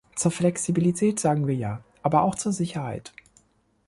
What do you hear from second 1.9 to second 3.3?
aber auch zur Sicherheit.